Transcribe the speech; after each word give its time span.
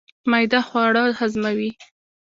معده 0.31 0.59
خواړه 0.67 1.03
هضموي 1.19 1.69